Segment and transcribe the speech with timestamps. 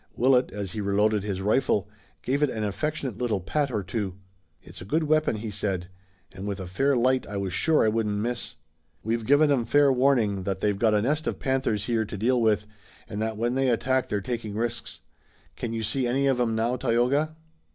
[0.15, 1.87] Willet, as he reloaded his rifle,
[2.23, 4.15] gave it an affectionate little pat or two.
[4.63, 5.89] "It's a good weapon," he said,
[6.31, 8.55] "and with a fair light I was sure I wouldn't miss.
[9.03, 12.41] We've given 'em fair warning that they've got a nest of panthers here to deal
[12.41, 12.65] with,
[13.07, 15.01] and that when they attack they're taking risks.
[15.55, 17.35] Can you see any of 'em now, Tayoga?"